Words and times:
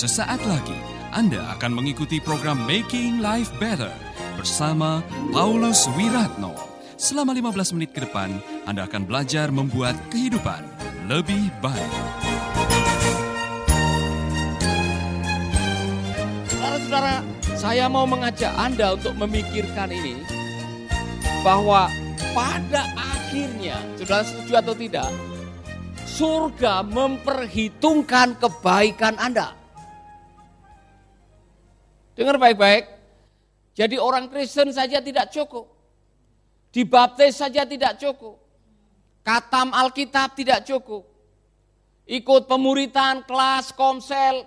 Sesaat 0.00 0.40
lagi 0.48 0.80
Anda 1.12 1.44
akan 1.60 1.76
mengikuti 1.76 2.24
program 2.24 2.64
Making 2.64 3.20
Life 3.20 3.52
Better 3.60 3.92
bersama 4.32 5.04
Paulus 5.28 5.92
Wiratno. 5.92 6.56
Selama 6.96 7.36
15 7.36 7.76
menit 7.76 7.92
ke 7.92 8.08
depan, 8.08 8.40
Anda 8.64 8.88
akan 8.88 9.04
belajar 9.04 9.52
membuat 9.52 9.92
kehidupan 10.08 10.64
lebih 11.04 11.52
baik. 11.60 11.92
Saudara-saudara, 16.48 17.20
saya 17.60 17.84
mau 17.92 18.08
mengajak 18.08 18.56
Anda 18.56 18.96
untuk 18.96 19.12
memikirkan 19.20 19.92
ini 19.92 20.16
bahwa 21.44 21.92
pada 22.32 22.88
akhirnya, 22.96 23.76
saudara 24.00 24.24
setuju 24.24 24.64
atau 24.64 24.72
tidak, 24.72 25.12
surga 26.08 26.88
memperhitungkan 26.88 28.40
kebaikan 28.40 29.20
Anda. 29.20 29.59
Dengar 32.14 32.36
baik-baik. 32.36 32.84
Jadi 33.74 33.96
orang 33.96 34.28
Kristen 34.28 34.74
saja 34.74 34.98
tidak 35.00 35.30
cukup. 35.30 35.70
Dibaptis 36.70 37.38
saja 37.38 37.66
tidak 37.66 37.98
cukup. 37.98 38.38
Katam 39.26 39.74
Alkitab 39.74 40.34
tidak 40.38 40.62
cukup. 40.66 41.06
Ikut 42.10 42.50
pemuritan, 42.50 43.22
kelas, 43.22 43.70
komsel, 43.70 44.42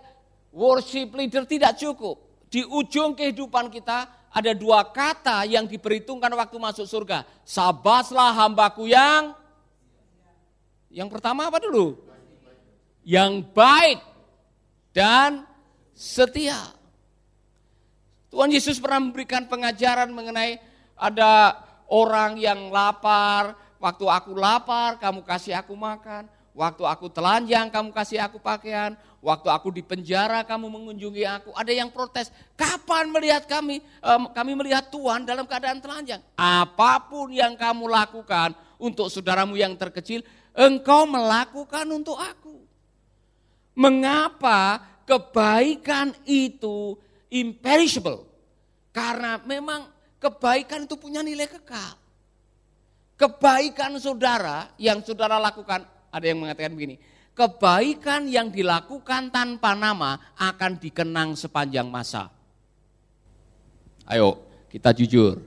worship 0.52 1.16
leader 1.16 1.48
tidak 1.48 1.80
cukup. 1.80 2.20
Di 2.52 2.62
ujung 2.68 3.16
kehidupan 3.16 3.71
kita 3.71 4.30
ada 4.34 4.52
dua 4.54 4.85
kata 4.90 5.45
yang 5.45 5.66
diperhitungkan 5.70 6.34
waktu 6.34 6.57
masuk 6.57 6.85
surga. 6.85 7.26
Sabaslah 7.45 8.34
hambaku 8.34 8.90
yang 8.90 9.34
yang 10.93 11.09
pertama 11.09 11.49
apa 11.49 11.57
dulu? 11.57 11.98
Yang 13.02 13.49
baik 13.52 13.99
dan 14.93 15.49
setia. 15.98 16.57
Tuhan 18.34 18.49
Yesus 18.49 18.81
pernah 18.81 18.98
memberikan 18.98 19.45
pengajaran 19.45 20.09
mengenai 20.09 20.57
ada 20.98 21.53
orang 21.85 22.34
yang 22.41 22.73
lapar, 22.73 23.53
waktu 23.77 24.09
aku 24.09 24.34
lapar 24.34 24.98
kamu 24.98 25.21
kasih 25.21 25.53
aku 25.53 25.77
makan, 25.77 26.25
waktu 26.57 26.81
aku 26.81 27.13
telanjang 27.13 27.70
kamu 27.70 27.93
kasih 27.93 28.25
aku 28.25 28.41
pakaian, 28.41 28.98
waktu 29.21 29.53
aku 29.53 29.70
di 29.70 29.85
penjara 29.85 30.41
kamu 30.41 30.65
mengunjungi 30.65 31.29
aku. 31.29 31.53
Ada 31.53 31.77
yang 31.77 31.93
protes, 31.93 32.34
kapan 32.57 33.13
melihat 33.13 33.45
kami 33.45 33.85
kami 34.34 34.51
melihat 34.57 34.90
Tuhan 34.90 35.29
dalam 35.29 35.45
keadaan 35.45 35.77
telanjang? 35.77 36.25
Apa 36.34 37.05
pun 37.05 37.29
yang 37.29 37.53
kamu 37.53 37.85
lakukan 37.85 38.57
untuk 38.81 39.13
saudaramu 39.13 39.53
yang 39.53 39.77
terkecil, 39.77 40.25
engkau 40.57 41.05
melakukan 41.05 41.85
untuk 41.85 42.18
aku. 42.18 42.65
Mengapa 43.77 44.81
kebaikan 45.05 46.18
itu 46.25 46.97
imperishable. 47.34 48.29
Karena 48.93 49.41
memang 49.41 49.89
kebaikan 50.21 50.85
itu 50.85 50.93
punya 51.01 51.26
nilai 51.26 51.49
kekal. 51.49 51.98
Kebaikan 53.17 53.98
saudara 53.98 54.70
yang 54.77 55.01
saudara 55.01 55.41
lakukan, 55.41 55.81
ada 56.13 56.25
yang 56.25 56.45
mengatakan 56.45 56.77
begini, 56.77 57.01
kebaikan 57.34 58.29
yang 58.29 58.53
dilakukan 58.53 59.34
tanpa 59.34 59.73
nama 59.73 60.21
akan 60.37 60.77
dikenang 60.77 61.34
sepanjang 61.34 61.90
masa. 61.90 62.29
Ayo, 64.06 64.45
kita 64.69 64.94
jujur. 64.94 65.41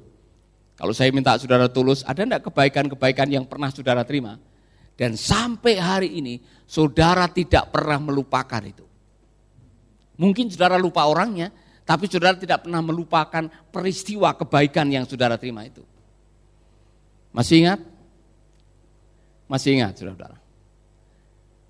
Kalau 0.76 0.92
saya 0.92 1.08
minta 1.14 1.38
saudara 1.38 1.70
tulus, 1.70 2.02
ada 2.02 2.20
enggak 2.20 2.50
kebaikan-kebaikan 2.50 3.28
yang 3.30 3.44
pernah 3.46 3.70
saudara 3.70 4.02
terima? 4.02 4.36
Dan 4.96 5.14
sampai 5.14 5.76
hari 5.76 6.08
ini, 6.18 6.40
saudara 6.64 7.28
tidak 7.28 7.68
pernah 7.68 8.00
melupakan 8.00 8.62
itu. 8.64 8.84
Mungkin 10.16 10.48
saudara 10.48 10.80
lupa 10.80 11.04
orangnya, 11.04 11.52
tapi 11.86 12.10
saudara 12.10 12.34
tidak 12.34 12.66
pernah 12.66 12.82
melupakan 12.82 13.46
peristiwa 13.70 14.34
kebaikan 14.34 14.90
yang 14.90 15.06
saudara 15.06 15.38
terima 15.38 15.62
itu. 15.62 15.86
Masih 17.30 17.62
ingat? 17.62 17.80
Masih 19.46 19.78
ingat 19.78 19.94
saudara-saudara? 19.94 20.36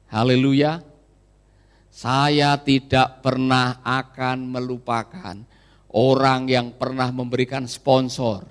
Haleluya. 0.08 0.80
Saya 1.92 2.56
tidak 2.56 3.20
pernah 3.20 3.84
akan 3.84 4.56
melupakan 4.56 5.36
orang 5.92 6.48
yang 6.48 6.72
pernah 6.72 7.12
memberikan 7.12 7.68
sponsor 7.68 8.44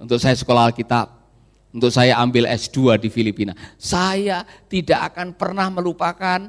untuk 0.00 0.16
saya 0.20 0.36
sekolah 0.36 0.72
Alkitab, 0.72 1.08
untuk 1.72 1.92
saya 1.92 2.16
ambil 2.16 2.48
S2 2.48 2.96
di 2.96 3.08
Filipina. 3.12 3.52
Saya 3.76 4.44
tidak 4.72 5.12
akan 5.12 5.36
pernah 5.36 5.68
melupakan 5.68 6.48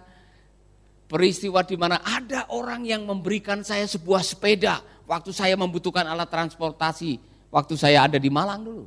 peristiwa 1.13 1.61
di 1.61 1.77
mana 1.77 2.01
ada 2.01 2.49
orang 2.49 2.89
yang 2.89 3.05
memberikan 3.05 3.61
saya 3.61 3.85
sebuah 3.85 4.25
sepeda 4.25 4.81
waktu 5.05 5.29
saya 5.29 5.53
membutuhkan 5.53 6.01
alat 6.09 6.25
transportasi 6.25 7.21
waktu 7.53 7.77
saya 7.77 8.09
ada 8.09 8.17
di 8.17 8.33
Malang 8.33 8.65
dulu. 8.65 8.85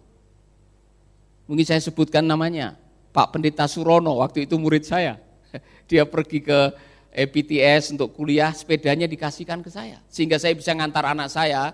Mungkin 1.46 1.62
saya 1.62 1.78
sebutkan 1.78 2.26
namanya, 2.26 2.74
Pak 3.14 3.38
Pendeta 3.38 3.70
Surono 3.70 4.18
waktu 4.18 4.50
itu 4.50 4.58
murid 4.58 4.82
saya. 4.82 5.22
Dia 5.88 6.02
pergi 6.02 6.42
ke 6.42 6.74
EPTS 7.14 7.94
untuk 7.94 8.10
kuliah, 8.18 8.50
sepedanya 8.50 9.06
dikasihkan 9.06 9.62
ke 9.62 9.70
saya. 9.70 10.02
Sehingga 10.10 10.42
saya 10.42 10.58
bisa 10.58 10.74
ngantar 10.74 11.06
anak 11.06 11.30
saya 11.30 11.70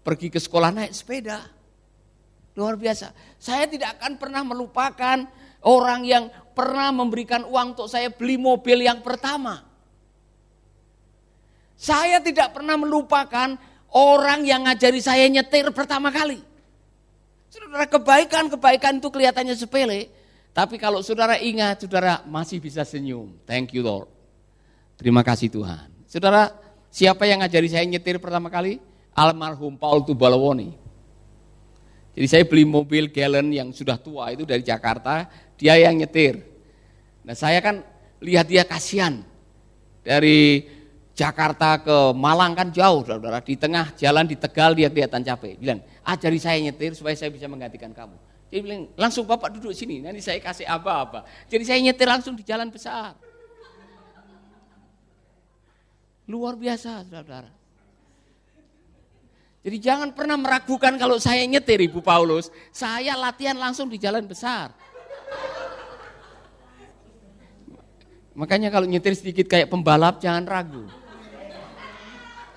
pergi 0.00 0.32
ke 0.32 0.40
sekolah 0.40 0.72
naik 0.72 0.96
sepeda. 0.96 1.44
Luar 2.56 2.80
biasa. 2.80 3.12
Saya 3.36 3.68
tidak 3.68 4.00
akan 4.00 4.16
pernah 4.16 4.40
melupakan 4.40 5.28
orang 5.64 6.04
yang 6.06 6.24
pernah 6.54 6.94
memberikan 6.94 7.42
uang 7.48 7.74
untuk 7.74 7.88
saya 7.90 8.12
beli 8.12 8.38
mobil 8.38 8.84
yang 8.86 9.02
pertama. 9.02 9.64
Saya 11.74 12.22
tidak 12.22 12.54
pernah 12.54 12.78
melupakan 12.78 13.58
orang 13.90 14.46
yang 14.46 14.64
ngajari 14.64 15.02
saya 15.02 15.26
nyetir 15.26 15.68
pertama 15.74 16.14
kali. 16.14 16.40
Saudara, 17.50 17.86
kebaikan-kebaikan 17.86 18.98
itu 18.98 19.08
kelihatannya 19.10 19.54
sepele, 19.54 20.10
tapi 20.54 20.78
kalau 20.78 21.02
saudara 21.02 21.38
ingat, 21.38 21.82
saudara 21.82 22.22
masih 22.26 22.62
bisa 22.62 22.86
senyum. 22.86 23.34
Thank 23.42 23.74
you 23.74 23.82
Lord. 23.82 24.06
Terima 24.94 25.26
kasih 25.26 25.50
Tuhan. 25.50 25.90
Saudara, 26.06 26.54
siapa 26.94 27.26
yang 27.26 27.42
ngajari 27.42 27.66
saya 27.66 27.82
nyetir 27.82 28.22
pertama 28.22 28.46
kali? 28.46 28.78
Almarhum 29.14 29.74
Paul 29.74 30.06
Tubalawoni. 30.06 30.74
Jadi 32.14 32.26
saya 32.30 32.44
beli 32.46 32.62
mobil 32.62 33.10
gallon 33.10 33.50
yang 33.50 33.74
sudah 33.74 33.98
tua 33.98 34.30
itu 34.30 34.46
dari 34.46 34.62
Jakarta, 34.62 35.26
dia 35.58 35.78
yang 35.78 35.98
nyetir. 35.98 36.42
Nah 37.24 37.36
saya 37.36 37.58
kan 37.64 37.84
lihat 38.20 38.48
dia 38.48 38.64
kasihan. 38.64 39.22
Dari 40.04 40.68
Jakarta 41.14 41.80
ke 41.80 42.12
Malang 42.12 42.52
kan 42.52 42.68
jauh, 42.74 43.06
saudara. 43.06 43.40
Di 43.40 43.54
tengah 43.56 43.94
jalan 43.96 44.26
di 44.26 44.36
Tegal 44.36 44.74
dia 44.76 44.90
kelihatan 44.90 45.22
capek. 45.22 45.56
Bilang, 45.56 45.80
ajari 46.04 46.36
saya 46.42 46.58
nyetir 46.60 46.92
supaya 46.92 47.14
saya 47.14 47.30
bisa 47.30 47.46
menggantikan 47.46 47.94
kamu. 47.94 48.18
Dia 48.50 48.60
bilang, 48.60 48.90
langsung 48.98 49.24
bapak 49.24 49.56
duduk 49.56 49.72
sini, 49.72 50.02
nanti 50.02 50.20
saya 50.20 50.42
kasih 50.42 50.66
apa-apa. 50.68 51.24
Jadi 51.48 51.64
saya 51.64 51.80
nyetir 51.80 52.04
langsung 52.10 52.34
di 52.34 52.44
jalan 52.44 52.68
besar. 52.68 53.16
Luar 56.28 56.58
biasa, 56.58 57.06
saudara. 57.08 57.50
Jadi 59.64 59.80
jangan 59.80 60.12
pernah 60.12 60.36
meragukan 60.36 60.92
kalau 61.00 61.16
saya 61.16 61.40
nyetir 61.48 61.80
Ibu 61.88 62.04
Paulus, 62.04 62.52
saya 62.68 63.16
latihan 63.16 63.56
langsung 63.56 63.88
di 63.88 63.96
jalan 63.96 64.28
besar. 64.28 64.76
Makanya 68.34 68.70
kalau 68.70 68.86
nyetir 68.86 69.14
sedikit 69.14 69.46
kayak 69.46 69.70
pembalap 69.70 70.18
jangan 70.18 70.46
ragu. 70.46 70.86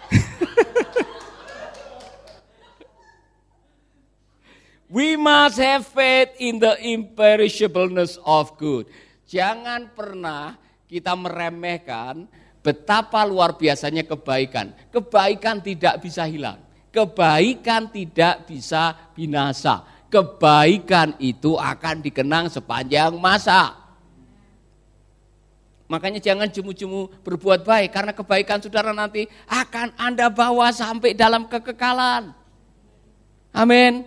We 4.93 5.17
must 5.19 5.59
have 5.61 5.85
faith 5.85 6.33
in 6.41 6.57
the 6.57 6.73
imperishableness 6.81 8.17
of 8.25 8.57
good. 8.57 8.89
Jangan 9.29 9.93
pernah 9.93 10.57
kita 10.89 11.13
meremehkan 11.13 12.25
betapa 12.65 13.21
luar 13.27 13.53
biasanya 13.53 14.01
kebaikan. 14.07 14.73
Kebaikan 14.89 15.61
tidak 15.61 16.01
bisa 16.01 16.25
hilang 16.25 16.57
kebaikan 16.97 17.93
tidak 17.93 18.49
bisa 18.49 19.13
binasa. 19.13 19.85
Kebaikan 20.09 21.13
itu 21.21 21.53
akan 21.59 22.01
dikenang 22.01 22.49
sepanjang 22.49 23.13
masa. 23.21 23.86
Makanya 25.87 26.19
jangan 26.19 26.51
jemu-jemu 26.51 27.23
berbuat 27.23 27.63
baik 27.63 27.95
karena 27.95 28.11
kebaikan 28.11 28.59
saudara 28.59 28.91
nanti 28.91 29.23
akan 29.47 29.95
Anda 29.95 30.27
bawa 30.27 30.75
sampai 30.75 31.15
dalam 31.15 31.47
kekekalan. 31.47 32.35
Amin. 33.55 34.03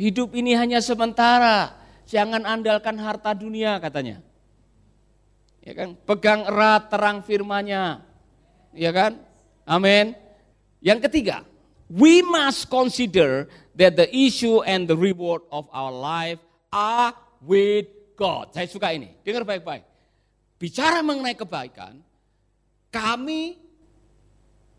Hidup 0.00 0.32
ini 0.32 0.56
hanya 0.56 0.80
sementara. 0.80 1.76
Jangan 2.08 2.48
andalkan 2.48 2.96
harta 2.96 3.36
dunia 3.36 3.76
katanya. 3.76 4.24
Ya 5.60 5.76
kan? 5.76 5.98
Pegang 6.00 6.48
erat 6.48 6.88
terang 6.88 7.20
firmanya. 7.20 8.00
Ya 8.72 8.88
kan? 8.94 9.20
Amin. 9.68 10.16
Yang 10.80 11.10
ketiga, 11.10 11.44
we 11.92 12.24
must 12.24 12.72
consider 12.72 13.50
that 13.76 14.00
the 14.00 14.08
issue 14.16 14.64
and 14.64 14.88
the 14.88 14.96
reward 14.96 15.44
of 15.52 15.68
our 15.74 15.92
life 15.92 16.40
are 16.72 17.12
with 17.44 17.90
God. 18.16 18.54
Saya 18.56 18.70
suka 18.70 18.94
ini, 18.96 19.12
dengar 19.26 19.44
baik-baik. 19.44 19.95
Bicara 20.56 21.04
mengenai 21.04 21.36
kebaikan, 21.36 22.00
kami, 22.88 23.60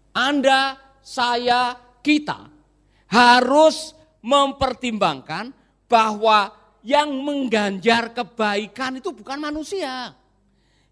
Anda, 0.10 0.74
saya, 1.06 1.78
kita 2.02 2.50
harus 3.08 3.94
mempertimbangkan 4.26 5.54
bahwa 5.86 6.52
yang 6.82 7.14
mengganjar 7.24 8.12
kebaikan 8.12 8.98
itu 8.98 9.14
bukan 9.14 9.38
manusia. 9.40 10.16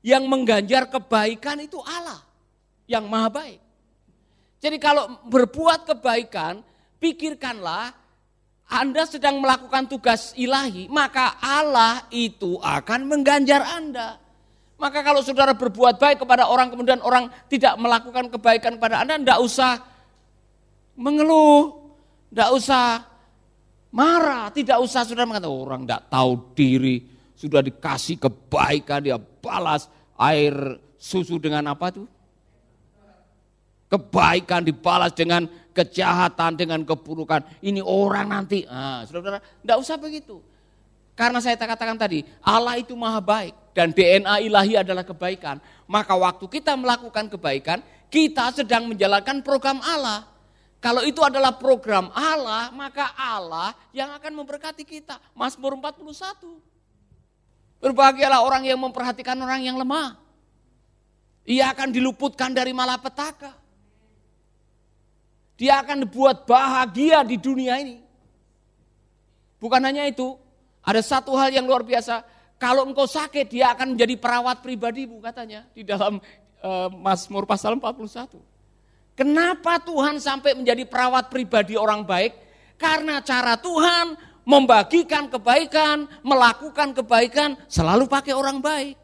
Yang 0.05 0.23
mengganjar 0.29 0.85
kebaikan 0.85 1.65
itu 1.65 1.81
Allah 1.81 2.21
yang 2.85 3.09
maha 3.09 3.29
baik. 3.33 3.59
Jadi 4.61 4.77
kalau 4.77 5.21
berbuat 5.25 5.89
kebaikan, 5.89 6.61
pikirkanlah 7.01 7.93
Anda 8.65 9.05
sedang 9.05 9.41
melakukan 9.41 9.85
tugas 9.89 10.33
ilahi, 10.37 10.89
maka 10.89 11.37
Allah 11.41 12.05
itu 12.13 12.57
akan 12.61 13.09
mengganjar 13.09 13.61
Anda. 13.61 14.24
Maka 14.75 14.99
kalau 15.07 15.23
saudara 15.23 15.55
berbuat 15.55 15.95
baik 15.95 16.27
kepada 16.27 16.51
orang, 16.51 16.67
kemudian 16.67 16.99
orang 16.99 17.31
tidak 17.47 17.79
melakukan 17.79 18.27
kebaikan 18.27 18.75
kepada 18.75 19.07
Anda, 19.07 19.15
tidak 19.15 19.39
usah 19.39 19.71
mengeluh, 20.99 21.95
tidak 22.27 22.49
usah 22.51 22.85
marah, 23.95 24.51
tidak 24.51 24.83
usah 24.83 25.07
saudara 25.07 25.23
mengatakan 25.23 25.55
oh, 25.55 25.63
orang 25.63 25.87
tidak 25.87 26.01
tahu 26.11 26.31
diri, 26.51 26.95
sudah 27.39 27.63
dikasih 27.63 28.19
kebaikan 28.19 28.99
dia 28.99 29.15
balas 29.15 29.87
air 30.19 30.75
susu 30.99 31.39
dengan 31.39 31.71
apa 31.71 31.95
tuh? 31.95 32.07
Kebaikan 33.87 34.65
dibalas 34.65 35.15
dengan 35.15 35.47
kejahatan, 35.71 36.59
dengan 36.59 36.83
keburukan. 36.83 37.63
Ini 37.63 37.79
orang 37.79 38.27
nanti, 38.27 38.67
ah, 38.67 39.07
saudara, 39.07 39.39
tidak 39.39 39.77
usah 39.79 39.95
begitu. 39.95 40.54
Karena 41.15 41.39
saya 41.39 41.55
katakan 41.55 41.95
tadi, 41.95 42.27
Allah 42.43 42.75
itu 42.75 42.91
maha 42.91 43.23
baik 43.23 43.55
dan 43.71 43.95
DNA 43.95 44.51
ilahi 44.51 44.75
adalah 44.75 45.07
kebaikan. 45.07 45.63
Maka 45.87 46.11
waktu 46.11 46.43
kita 46.43 46.75
melakukan 46.75 47.31
kebaikan, 47.31 47.79
kita 48.11 48.51
sedang 48.51 48.91
menjalankan 48.91 49.39
program 49.39 49.79
Allah. 49.79 50.27
Kalau 50.83 51.01
itu 51.07 51.23
adalah 51.23 51.55
program 51.55 52.11
Allah, 52.11 52.69
maka 52.75 53.15
Allah 53.15 53.71
yang 53.95 54.11
akan 54.11 54.43
memberkati 54.43 54.83
kita. 54.83 55.17
Mazmur 55.31 55.79
41. 55.79 56.61
Berbahagialah 57.79 58.43
orang 58.43 58.67
yang 58.67 58.77
memperhatikan 58.77 59.39
orang 59.39 59.63
yang 59.63 59.79
lemah. 59.79 60.19
Ia 61.47 61.71
akan 61.71 61.95
diluputkan 61.95 62.51
dari 62.51 62.75
malapetaka. 62.75 63.55
Dia 65.55 65.79
akan 65.79 66.03
dibuat 66.03 66.43
bahagia 66.43 67.23
di 67.23 67.39
dunia 67.39 67.79
ini. 67.79 68.03
Bukan 69.57 69.79
hanya 69.79 70.03
itu, 70.03 70.35
ada 70.85 71.01
satu 71.01 71.33
hal 71.33 71.49
yang 71.49 71.65
luar 71.65 71.81
biasa. 71.81 72.21
Kalau 72.61 72.85
engkau 72.85 73.09
sakit, 73.09 73.49
dia 73.51 73.73
akan 73.73 73.97
menjadi 73.97 74.15
perawat 74.15 74.63
pribadimu 74.63 75.19
katanya 75.19 75.67
di 75.73 75.83
dalam 75.83 76.21
uh, 76.63 76.87
Mazmur 76.93 77.43
pasal 77.43 77.75
41. 77.75 78.37
Kenapa 79.17 79.81
Tuhan 79.81 80.21
sampai 80.21 80.55
menjadi 80.55 80.85
perawat 80.85 81.27
pribadi 81.27 81.75
orang 81.75 82.05
baik? 82.05 82.37
Karena 82.79 83.19
cara 83.19 83.59
Tuhan 83.59 84.15
membagikan 84.45 85.27
kebaikan, 85.27 86.05
melakukan 86.21 86.93
kebaikan, 86.93 87.57
selalu 87.65 88.05
pakai 88.05 88.37
orang 88.37 88.61
baik. 88.61 88.95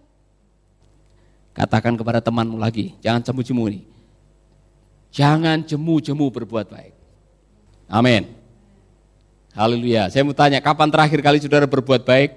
Katakan 1.51 1.99
kepada 1.99 2.23
temanmu 2.23 2.55
lagi, 2.55 2.95
jangan 3.03 3.19
jemu-jemu 3.19 3.63
ini. 3.67 3.81
Jangan 5.11 5.67
jemu-jemu 5.67 6.25
berbuat 6.31 6.71
baik. 6.71 6.93
Amin. 7.91 8.40
Haleluya. 9.51 10.07
Saya 10.07 10.23
mau 10.23 10.31
tanya, 10.31 10.63
kapan 10.63 10.87
terakhir 10.87 11.19
kali 11.19 11.43
saudara 11.43 11.67
berbuat 11.67 12.07
baik? 12.07 12.31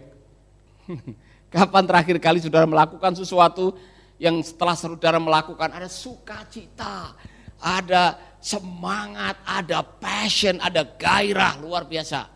kapan 1.54 1.86
terakhir 1.86 2.18
kali 2.18 2.42
saudara 2.42 2.66
melakukan 2.66 3.14
sesuatu 3.14 3.78
yang 4.18 4.42
setelah 4.42 4.74
saudara 4.74 5.22
melakukan 5.22 5.70
ada 5.70 5.86
sukacita, 5.86 7.14
ada 7.62 8.18
semangat, 8.42 9.38
ada 9.46 9.86
passion, 9.86 10.58
ada 10.58 10.82
gairah 10.82 11.54
luar 11.62 11.86
biasa. 11.86 12.26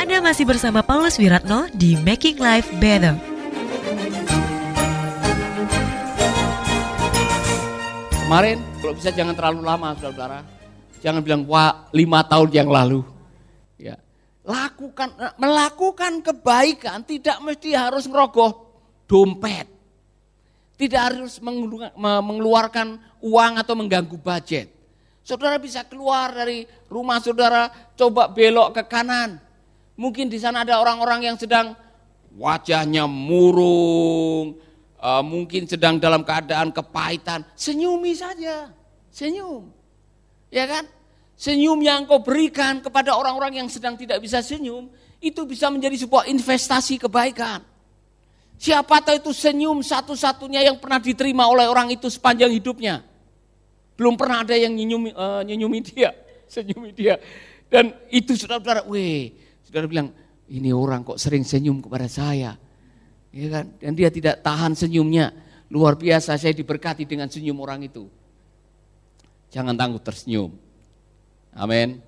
Anda 0.00 0.24
masih 0.24 0.48
bersama 0.48 0.80
Paulus 0.80 1.20
Wiratno 1.20 1.68
di 1.76 2.00
Making 2.00 2.40
Life 2.40 2.68
Better. 2.80 3.12
Kemarin, 8.24 8.56
kalau 8.80 8.94
bisa 8.96 9.12
jangan 9.12 9.36
terlalu 9.36 9.60
lama, 9.60 9.92
saudara. 10.00 10.40
Jangan 11.04 11.20
bilang, 11.20 11.44
wah 11.44 11.92
lima 11.92 12.24
tahun 12.24 12.48
yang 12.48 12.72
lalu. 12.72 13.13
Lakukan 14.44 15.16
melakukan 15.40 16.20
kebaikan 16.20 17.00
tidak 17.00 17.40
mesti 17.40 17.72
harus 17.72 18.04
ngerogoh 18.04 18.52
dompet. 19.08 19.64
Tidak 20.74 21.00
harus 21.00 21.40
mengeluarkan 21.96 23.00
uang 23.24 23.52
atau 23.56 23.74
mengganggu 23.78 24.20
budget. 24.20 24.68
Saudara 25.24 25.56
bisa 25.56 25.80
keluar 25.88 26.28
dari 26.36 26.68
rumah 26.92 27.16
saudara, 27.24 27.72
coba 27.96 28.28
belok 28.28 28.76
ke 28.76 28.82
kanan. 28.84 29.40
Mungkin 29.96 30.28
di 30.28 30.36
sana 30.36 30.66
ada 30.66 30.76
orang-orang 30.76 31.32
yang 31.32 31.36
sedang 31.40 31.72
wajahnya 32.36 33.08
murung, 33.08 34.60
uh, 35.00 35.22
mungkin 35.24 35.64
sedang 35.64 35.96
dalam 35.96 36.26
keadaan 36.26 36.74
kepahitan. 36.74 37.46
Senyumi 37.56 38.12
saja, 38.12 38.68
senyum. 39.08 39.70
Ya 40.52 40.68
kan? 40.68 40.84
Senyum 41.34 41.82
yang 41.82 42.06
kau 42.06 42.22
berikan 42.22 42.78
kepada 42.78 43.18
orang-orang 43.18 43.58
yang 43.64 43.68
sedang 43.68 43.98
tidak 43.98 44.22
bisa 44.22 44.38
senyum, 44.38 44.86
itu 45.18 45.42
bisa 45.48 45.66
menjadi 45.66 46.06
sebuah 46.06 46.30
investasi 46.30 47.00
kebaikan. 47.02 47.64
Siapa 48.54 49.02
tahu 49.02 49.18
itu 49.18 49.32
senyum 49.34 49.82
satu-satunya 49.82 50.62
yang 50.62 50.78
pernah 50.78 51.02
diterima 51.02 51.50
oleh 51.50 51.66
orang 51.66 51.90
itu 51.90 52.06
sepanjang 52.06 52.54
hidupnya. 52.54 53.02
Belum 53.98 54.14
pernah 54.14 54.46
ada 54.46 54.54
yang 54.54 54.74
nyenyumi, 54.74 55.10
uh, 55.10 55.42
nyenyumi 55.42 55.78
dia, 55.82 56.14
senyumi 56.54 56.94
dia. 56.94 57.18
Dan 57.66 57.90
itu 58.14 58.38
saudara-saudara, 58.38 58.86
weh, 58.86 59.34
saudara 59.66 59.90
bilang, 59.90 60.14
ini 60.46 60.70
orang 60.70 61.02
kok 61.02 61.18
sering 61.18 61.42
senyum 61.42 61.82
kepada 61.82 62.06
saya. 62.06 62.54
Ya 63.34 63.46
kan? 63.50 63.74
Dan 63.82 63.98
dia 63.98 64.14
tidak 64.14 64.46
tahan 64.46 64.78
senyumnya. 64.78 65.34
Luar 65.74 65.98
biasa 65.98 66.38
saya 66.38 66.54
diberkati 66.54 67.02
dengan 67.02 67.26
senyum 67.26 67.58
orang 67.58 67.82
itu. 67.82 68.06
Jangan 69.50 69.74
tangguh 69.74 69.98
tersenyum. 69.98 70.54
Amin. 71.54 72.02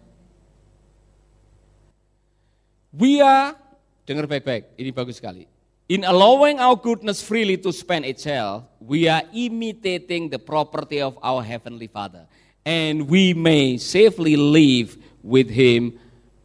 We 2.91 3.23
are, 3.23 3.55
dengar 4.03 4.27
baik-baik, 4.27 4.75
ini 4.75 4.91
bagus 4.91 5.23
sekali. 5.23 5.47
In 5.87 6.03
allowing 6.03 6.59
our 6.59 6.75
goodness 6.75 7.23
freely 7.23 7.55
to 7.63 7.71
spend 7.71 8.03
itself, 8.03 8.67
we 8.83 9.07
are 9.07 9.23
imitating 9.31 10.27
the 10.27 10.41
property 10.41 10.99
of 10.99 11.15
our 11.23 11.47
Heavenly 11.47 11.87
Father. 11.87 12.27
And 12.67 13.07
we 13.07 13.31
may 13.31 13.79
safely 13.79 14.35
live 14.35 14.99
with 15.23 15.47
Him 15.47 15.95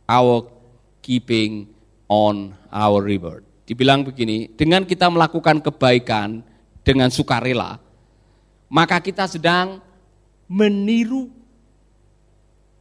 our 0.06 0.46
keeping 1.02 1.74
on 2.06 2.54
our 2.70 3.02
reward. 3.02 3.42
Dibilang 3.66 4.06
begini, 4.06 4.46
dengan 4.54 4.86
kita 4.86 5.10
melakukan 5.10 5.58
kebaikan 5.58 6.46
dengan 6.86 7.10
sukarela, 7.10 7.82
maka 8.70 9.02
kita 9.02 9.26
sedang 9.26 9.82
meniru 10.46 11.41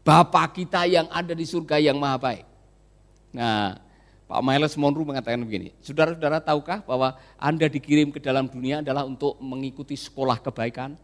Bapa 0.01 0.49
kita 0.49 0.89
yang 0.89 1.07
ada 1.13 1.37
di 1.37 1.45
surga 1.45 1.77
yang 1.77 2.01
maha 2.01 2.17
baik. 2.17 2.45
Nah, 3.37 3.77
Pak 4.31 4.41
Miles 4.47 4.79
Monroe 4.79 5.03
mengatakan 5.03 5.43
begini, 5.43 5.75
saudara-saudara 5.83 6.39
tahukah 6.39 6.87
bahwa 6.87 7.19
Anda 7.35 7.67
dikirim 7.67 8.15
ke 8.15 8.23
dalam 8.23 8.47
dunia 8.47 8.79
adalah 8.79 9.03
untuk 9.03 9.35
mengikuti 9.43 9.99
sekolah 9.99 10.39
kebaikan? 10.39 10.95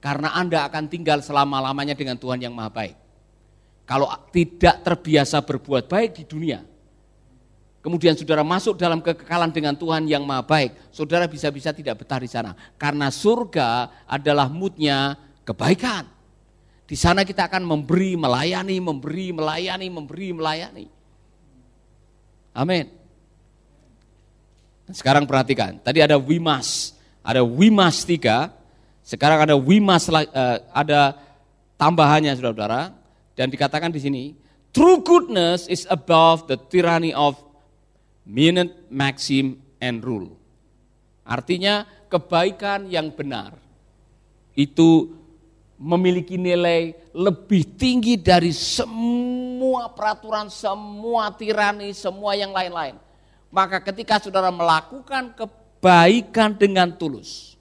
Karena 0.00 0.32
Anda 0.32 0.64
akan 0.64 0.88
tinggal 0.88 1.20
selama-lamanya 1.20 1.92
dengan 1.92 2.16
Tuhan 2.16 2.40
yang 2.40 2.56
maha 2.56 2.72
baik. 2.72 2.96
Kalau 3.84 4.08
tidak 4.32 4.84
terbiasa 4.84 5.44
berbuat 5.44 5.84
baik 5.84 6.16
di 6.16 6.24
dunia, 6.24 6.64
kemudian 7.84 8.16
saudara 8.16 8.40
masuk 8.40 8.80
dalam 8.80 9.04
kekekalan 9.04 9.52
dengan 9.52 9.76
Tuhan 9.76 10.08
yang 10.08 10.24
maha 10.24 10.44
baik, 10.44 10.76
saudara 10.88 11.28
bisa-bisa 11.28 11.76
tidak 11.76 12.04
betah 12.04 12.20
di 12.24 12.28
sana. 12.28 12.56
Karena 12.80 13.12
surga 13.12 13.88
adalah 14.08 14.48
moodnya 14.48 15.12
kebaikan. 15.44 16.17
Di 16.88 16.96
sana 16.96 17.20
kita 17.20 17.52
akan 17.52 17.68
memberi, 17.68 18.16
melayani, 18.16 18.80
memberi, 18.80 19.28
melayani, 19.28 19.86
memberi, 19.92 20.28
melayani. 20.32 20.86
Amin. 22.56 22.88
Sekarang 24.88 25.28
perhatikan, 25.28 25.76
tadi 25.84 26.00
ada 26.00 26.16
wimas, 26.16 26.96
ada 27.20 27.44
wimas 27.44 28.08
tiga, 28.08 28.48
sekarang 29.04 29.44
ada 29.44 29.52
wimas 29.52 30.08
uh, 30.08 30.24
ada 30.72 31.12
tambahannya 31.76 32.32
saudara-saudara, 32.32 32.96
dan 33.36 33.52
dikatakan 33.52 33.92
di 33.92 34.00
sini, 34.00 34.24
true 34.72 35.04
goodness 35.04 35.68
is 35.68 35.84
above 35.92 36.48
the 36.48 36.56
tyranny 36.56 37.12
of 37.12 37.36
minute, 38.24 38.72
maxim, 38.88 39.60
and 39.76 40.00
rule. 40.00 40.32
Artinya 41.28 41.84
kebaikan 42.08 42.88
yang 42.88 43.12
benar 43.12 43.60
itu 44.56 45.12
memiliki 45.78 46.34
nilai 46.34 46.92
lebih 47.14 47.62
tinggi 47.78 48.18
dari 48.18 48.50
semua 48.50 49.88
peraturan, 49.94 50.50
semua 50.50 51.30
tirani, 51.30 51.94
semua 51.94 52.34
yang 52.34 52.50
lain-lain. 52.50 52.98
Maka 53.48 53.80
ketika 53.80 54.18
saudara 54.18 54.52
melakukan 54.52 55.32
kebaikan 55.32 56.52
dengan 56.58 56.92
tulus, 56.92 57.58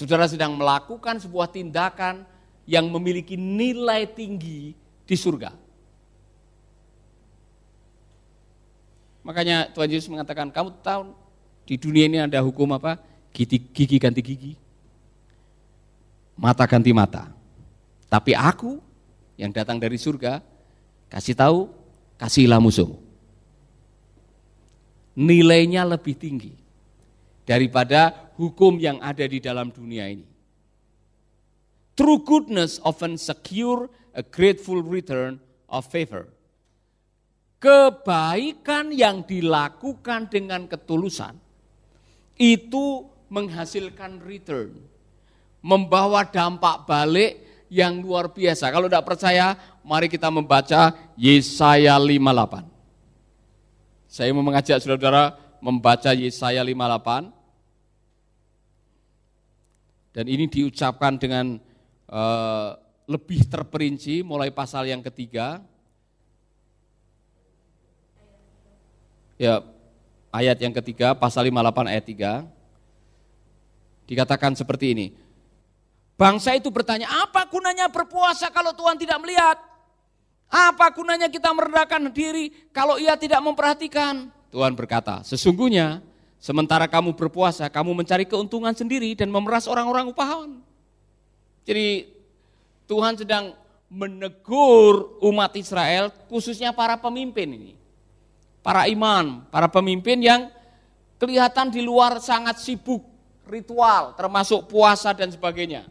Saudara 0.00 0.24
sedang 0.24 0.56
melakukan 0.56 1.20
sebuah 1.20 1.52
tindakan 1.52 2.24
yang 2.64 2.88
memiliki 2.88 3.36
nilai 3.36 4.08
tinggi 4.08 4.72
di 5.04 5.12
surga. 5.12 5.52
Makanya 9.20 9.68
Tuhan 9.76 9.92
Yesus 9.92 10.08
mengatakan, 10.08 10.48
kamu 10.48 10.72
tahu 10.80 11.12
di 11.68 11.76
dunia 11.76 12.08
ini 12.08 12.16
ada 12.16 12.40
hukum 12.40 12.72
apa? 12.72 12.96
Gigi, 13.36 13.60
gigi 13.60 14.00
ganti 14.00 14.24
gigi. 14.24 14.56
Mata 16.40 16.64
ganti 16.64 16.88
mata. 16.96 17.28
Tapi 18.08 18.32
aku 18.32 18.80
yang 19.36 19.52
datang 19.52 19.76
dari 19.76 20.00
surga, 20.00 20.40
kasih 21.12 21.36
tahu, 21.36 21.68
kasihlah 22.16 22.56
musuh. 22.56 22.96
Nilainya 25.20 25.84
lebih 25.84 26.16
tinggi 26.16 26.56
daripada 27.44 28.32
hukum 28.40 28.80
yang 28.80 28.96
ada 29.04 29.28
di 29.28 29.36
dalam 29.36 29.68
dunia 29.68 30.08
ini. 30.08 30.24
True 31.92 32.24
goodness 32.24 32.80
often 32.80 33.20
secure 33.20 33.92
a 34.16 34.24
grateful 34.24 34.80
return 34.80 35.36
of 35.68 35.84
favor. 35.92 36.32
Kebaikan 37.60 38.88
yang 38.88 39.20
dilakukan 39.28 40.32
dengan 40.32 40.64
ketulusan 40.64 41.36
itu 42.40 43.04
menghasilkan 43.28 44.24
return, 44.24 44.80
membawa 45.60 46.24
dampak 46.24 46.88
balik 46.88 47.32
yang 47.72 48.00
luar 48.02 48.32
biasa. 48.32 48.72
Kalau 48.72 48.88
tidak 48.90 49.06
percaya, 49.06 49.54
mari 49.86 50.08
kita 50.10 50.32
membaca 50.32 50.92
Yesaya 51.14 51.94
58. 52.00 52.66
Saya 54.10 54.34
mau 54.34 54.42
mengajak 54.42 54.82
saudara-saudara 54.82 55.38
membaca 55.62 56.10
Yesaya 56.16 56.64
58. 56.66 57.30
Dan 60.10 60.26
ini 60.26 60.50
diucapkan 60.50 61.14
dengan 61.14 61.62
uh, 62.10 62.74
lebih 63.06 63.46
terperinci 63.46 64.26
mulai 64.26 64.50
pasal 64.50 64.90
yang 64.90 64.98
ketiga 65.06 65.62
Ya, 69.40 69.64
ayat 70.28 70.60
yang 70.60 70.76
ketiga, 70.76 71.16
pasal 71.16 71.48
58 71.48 71.88
ayat 71.88 72.04
3. 72.04 72.44
Dikatakan 74.04 74.52
seperti 74.52 74.92
ini. 74.92 75.16
Bangsa 76.20 76.52
itu 76.52 76.68
bertanya, 76.68 77.08
apa 77.08 77.48
gunanya 77.48 77.88
berpuasa 77.88 78.52
kalau 78.52 78.76
Tuhan 78.76 79.00
tidak 79.00 79.16
melihat? 79.24 79.56
Apa 80.52 80.92
gunanya 80.92 81.32
kita 81.32 81.48
merendahkan 81.48 82.12
diri 82.12 82.52
kalau 82.76 83.00
ia 83.00 83.16
tidak 83.16 83.40
memperhatikan? 83.40 84.28
Tuhan 84.52 84.76
berkata, 84.76 85.24
sesungguhnya 85.24 86.04
sementara 86.36 86.84
kamu 86.84 87.16
berpuasa, 87.16 87.72
kamu 87.72 88.04
mencari 88.04 88.28
keuntungan 88.28 88.76
sendiri 88.76 89.16
dan 89.16 89.32
memeras 89.32 89.64
orang-orang 89.64 90.12
upahan. 90.12 90.60
Jadi 91.64 92.12
Tuhan 92.84 93.16
sedang 93.16 93.56
menegur 93.88 95.16
umat 95.24 95.56
Israel, 95.56 96.12
khususnya 96.28 96.76
para 96.76 97.00
pemimpin 97.00 97.48
ini 97.48 97.80
para 98.60 98.86
imam, 98.88 99.44
para 99.48 99.66
pemimpin 99.66 100.20
yang 100.20 100.52
kelihatan 101.16 101.72
di 101.72 101.80
luar 101.80 102.20
sangat 102.20 102.60
sibuk 102.60 103.04
ritual, 103.48 104.14
termasuk 104.14 104.68
puasa 104.68 105.16
dan 105.16 105.32
sebagainya. 105.32 105.88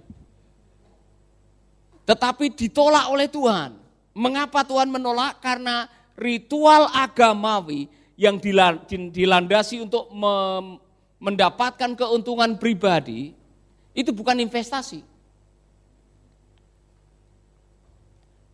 Tetapi 2.09 2.49
ditolak 2.57 3.05
oleh 3.13 3.29
Tuhan. 3.29 3.77
Mengapa 4.17 4.65
Tuhan 4.65 4.89
menolak? 4.89 5.37
Karena 5.45 5.85
ritual 6.17 6.89
agamawi 6.89 7.85
yang 8.17 8.41
dilandasi 9.13 9.85
untuk 9.85 10.09
mendapatkan 11.21 11.93
keuntungan 11.93 12.57
pribadi 12.57 13.37
itu 13.93 14.09
bukan 14.09 14.41
investasi. 14.41 15.05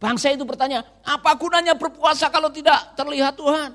Bangsa 0.03 0.35
itu 0.35 0.43
bertanya, 0.43 0.83
apa 1.01 1.31
gunanya 1.39 1.73
berpuasa 1.79 2.27
kalau 2.27 2.51
tidak 2.51 2.91
terlihat 2.99 3.39
Tuhan? 3.39 3.71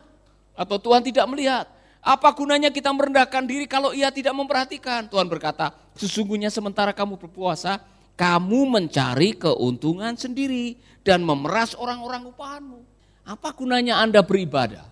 Atau 0.53 0.77
Tuhan 0.77 1.01
tidak 1.01 1.25
melihat. 1.25 1.65
Apa 2.05 2.29
gunanya 2.37 2.69
kita 2.69 2.93
merendahkan 2.93 3.49
diri 3.49 3.65
kalau 3.65 3.97
ia 3.97 4.13
tidak 4.13 4.37
memperhatikan? 4.37 5.09
Tuhan 5.09 5.25
berkata, 5.25 5.73
sesungguhnya 5.97 6.53
sementara 6.53 6.93
kamu 6.93 7.17
berpuasa, 7.17 7.81
kamu 8.21 8.69
mencari 8.69 9.33
keuntungan 9.33 10.13
sendiri 10.13 10.77
dan 11.01 11.25
memeras 11.25 11.73
orang-orang 11.73 12.29
upahanmu. 12.29 12.81
Apa 13.25 13.57
gunanya 13.57 13.97
Anda 13.97 14.21
beribadah? 14.21 14.85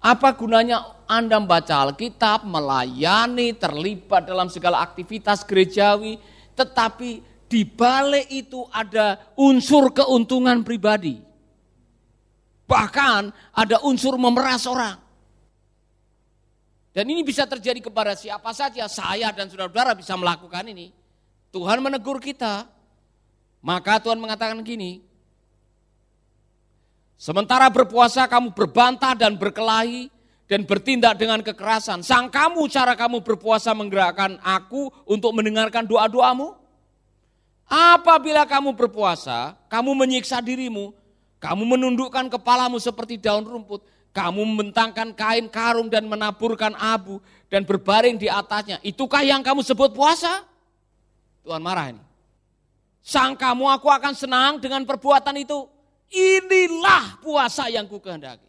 Apa 0.00 0.32
gunanya 0.32 1.04
Anda 1.04 1.36
membaca 1.36 1.84
Alkitab, 1.84 2.48
melayani, 2.48 3.52
terlibat 3.52 4.24
dalam 4.24 4.48
segala 4.48 4.80
aktivitas 4.80 5.44
gerejawi, 5.44 6.16
tetapi 6.56 7.20
di 7.52 7.68
balik 7.68 8.32
itu 8.32 8.64
ada 8.72 9.20
unsur 9.36 9.92
keuntungan 9.92 10.64
pribadi. 10.64 11.20
Bahkan 12.64 13.52
ada 13.52 13.84
unsur 13.84 14.16
memeras 14.16 14.64
orang. 14.64 14.96
Dan 16.96 17.04
ini 17.12 17.20
bisa 17.20 17.44
terjadi 17.44 17.84
kepada 17.84 18.16
siapa 18.16 18.56
saja, 18.56 18.88
saya 18.88 19.28
dan 19.36 19.52
saudara-saudara 19.52 19.92
bisa 19.92 20.16
melakukan 20.16 20.64
ini. 20.72 20.97
Tuhan 21.48 21.80
menegur 21.80 22.20
kita, 22.20 22.68
maka 23.64 24.00
Tuhan 24.02 24.20
mengatakan 24.20 24.60
gini, 24.64 25.04
Sementara 27.18 27.66
berpuasa 27.66 28.30
kamu 28.30 28.54
berbantah 28.54 29.10
dan 29.18 29.34
berkelahi 29.34 30.06
dan 30.46 30.62
bertindak 30.62 31.18
dengan 31.18 31.42
kekerasan. 31.42 32.06
Sang 32.06 32.30
kamu 32.30 32.70
cara 32.70 32.94
kamu 32.94 33.26
berpuasa 33.26 33.74
menggerakkan 33.74 34.38
aku 34.38 34.86
untuk 35.02 35.34
mendengarkan 35.34 35.82
doa-doamu? 35.82 36.54
Apabila 37.66 38.46
kamu 38.46 38.70
berpuasa, 38.78 39.58
kamu 39.66 39.98
menyiksa 39.98 40.38
dirimu 40.38 40.94
kamu 41.38 41.62
menundukkan 41.78 42.26
kepalamu 42.34 42.82
seperti 42.82 43.18
daun 43.18 43.46
rumput. 43.46 43.86
Kamu 44.10 44.42
membentangkan 44.42 45.14
kain 45.14 45.46
karung 45.46 45.86
dan 45.86 46.10
menaburkan 46.10 46.74
abu 46.74 47.22
dan 47.46 47.62
berbaring 47.62 48.18
di 48.18 48.26
atasnya. 48.26 48.82
Itukah 48.82 49.22
yang 49.22 49.46
kamu 49.46 49.62
sebut 49.62 49.94
puasa? 49.94 50.42
Tuhan 51.44 51.62
marah 51.62 51.92
ini. 51.92 52.02
Sang 53.04 53.38
kamu 53.38 53.64
aku 53.78 53.88
akan 53.88 54.12
senang 54.12 54.52
dengan 54.60 54.84
perbuatan 54.84 55.34
itu. 55.38 55.64
Inilah 56.08 57.20
puasa 57.20 57.68
yang 57.68 57.84
ku 57.84 58.00
kehendaki. 58.00 58.48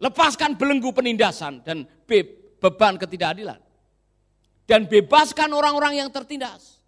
Lepaskan 0.00 0.56
belenggu 0.56 0.92
penindasan 0.92 1.60
dan 1.64 1.84
be 2.08 2.24
beban 2.60 2.96
ketidakadilan. 2.96 3.60
Dan 4.64 4.86
bebaskan 4.86 5.50
orang-orang 5.50 5.98
yang 5.98 6.08
tertindas. 6.14 6.78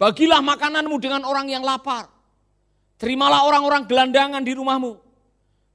Bagilah 0.00 0.42
makananmu 0.42 0.96
dengan 0.98 1.22
orang 1.28 1.46
yang 1.52 1.62
lapar 1.62 2.08
Terimalah 3.00 3.48
orang-orang 3.48 3.88
gelandangan 3.88 4.44
di 4.44 4.52
rumahmu. 4.52 4.92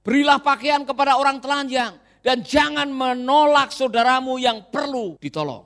Berilah 0.06 0.38
pakaian 0.38 0.86
kepada 0.86 1.18
orang 1.18 1.42
telanjang. 1.42 1.98
Dan 2.22 2.46
jangan 2.46 2.86
menolak 2.86 3.74
saudaramu 3.74 4.38
yang 4.38 4.70
perlu 4.70 5.18
ditolong. 5.18 5.66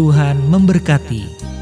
Tuhan 0.00 0.48
memberkati. 0.48 1.59